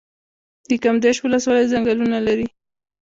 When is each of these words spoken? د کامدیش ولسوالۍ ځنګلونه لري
د 0.69 0.71
کامدیش 0.83 1.17
ولسوالۍ 1.21 1.65
ځنګلونه 1.73 2.17
لري 2.27 2.47